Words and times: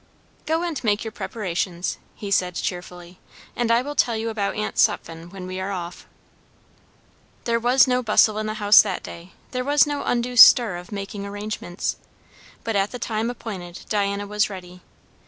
"Go 0.47 0.63
and 0.63 0.83
make 0.83 1.03
your 1.03 1.11
preparations," 1.11 1.99
he 2.15 2.31
said 2.31 2.55
cheerfully; 2.55 3.19
"and 3.55 3.69
I 3.69 3.83
will 3.83 3.93
tell 3.93 4.17
you 4.17 4.31
about 4.31 4.55
Aunt 4.55 4.79
Sutphen 4.79 5.29
when 5.29 5.45
we 5.45 5.59
are 5.59 5.71
off." 5.71 6.07
There 7.43 7.59
was 7.59 7.85
no 7.85 8.01
bustle 8.01 8.39
in 8.39 8.47
the 8.47 8.55
house 8.55 8.81
that 8.81 9.03
day, 9.03 9.33
there 9.51 9.63
was 9.63 9.85
no 9.85 10.01
undue 10.03 10.37
stir 10.37 10.77
of 10.77 10.91
making 10.91 11.23
arrangements; 11.27 11.97
but 12.63 12.75
at 12.75 12.89
the 12.91 12.97
time 12.97 13.29
appointed 13.29 13.81
Diana 13.89 14.25
was 14.25 14.49
ready. 14.49 14.81